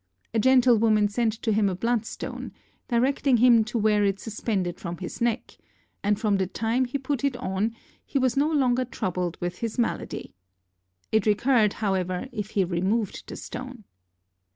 A 0.33 0.39
gentlewoman 0.39 1.09
sent 1.09 1.33
to 1.43 1.51
him 1.53 1.69
a 1.69 1.75
bloodstone, 1.75 2.53
directing 2.87 3.37
him 3.37 3.63
to 3.65 3.77
wear 3.77 4.03
it 4.03 4.19
suspended 4.19 4.79
from 4.79 4.97
his 4.97 5.21
neck, 5.21 5.57
and 6.03 6.19
from 6.19 6.37
the 6.37 6.47
time 6.47 6.85
he 6.85 6.97
put 6.97 7.23
it 7.23 7.37
on 7.37 7.75
he 8.03 8.17
was 8.17 8.35
no 8.35 8.49
longer 8.49 8.83
troubled 8.83 9.37
with 9.39 9.59
his 9.59 9.77
malady. 9.77 10.33
It 11.11 11.27
recurred, 11.27 11.73
however, 11.73 12.27
if 12.31 12.49
he 12.57 12.63
removed 12.63 13.27
the 13.27 13.35
stone. 13.35 13.83